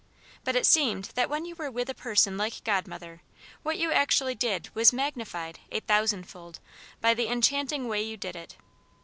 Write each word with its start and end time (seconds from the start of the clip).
But 0.43 0.55
it 0.55 0.65
seemed 0.65 1.11
that 1.13 1.29
when 1.29 1.45
you 1.45 1.53
were 1.53 1.69
with 1.69 1.87
a 1.87 1.93
person 1.93 2.35
like 2.35 2.63
Godmother, 2.63 3.21
what 3.61 3.77
you 3.77 3.91
actually 3.91 4.33
did 4.33 4.73
was 4.73 4.91
magnified 4.91 5.59
a 5.71 5.79
thousandfold 5.79 6.59
by 7.01 7.13
the 7.13 7.27
enchanting 7.31 7.87
way 7.87 8.01
you 8.01 8.17
did 8.17 8.35
it. 8.35 8.55